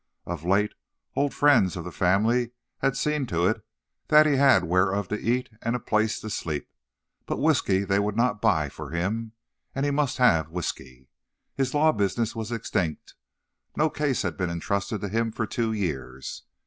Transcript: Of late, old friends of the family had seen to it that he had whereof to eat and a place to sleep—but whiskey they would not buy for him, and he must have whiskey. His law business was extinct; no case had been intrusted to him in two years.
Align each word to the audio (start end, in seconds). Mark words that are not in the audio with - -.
Of 0.25 0.43
late, 0.43 0.73
old 1.15 1.31
friends 1.31 1.75
of 1.77 1.83
the 1.83 1.91
family 1.91 2.53
had 2.79 2.97
seen 2.97 3.27
to 3.27 3.45
it 3.45 3.63
that 4.07 4.25
he 4.25 4.37
had 4.37 4.63
whereof 4.63 5.07
to 5.09 5.19
eat 5.21 5.49
and 5.61 5.75
a 5.75 5.79
place 5.79 6.19
to 6.21 6.29
sleep—but 6.31 7.37
whiskey 7.37 7.83
they 7.83 7.99
would 7.99 8.15
not 8.17 8.41
buy 8.41 8.67
for 8.67 8.89
him, 8.89 9.33
and 9.75 9.85
he 9.85 9.91
must 9.91 10.17
have 10.17 10.49
whiskey. 10.49 11.07
His 11.53 11.75
law 11.75 11.91
business 11.91 12.35
was 12.35 12.51
extinct; 12.51 13.13
no 13.77 13.91
case 13.91 14.23
had 14.23 14.37
been 14.37 14.49
intrusted 14.49 15.01
to 15.01 15.07
him 15.07 15.31
in 15.37 15.47
two 15.49 15.71
years. 15.71 16.45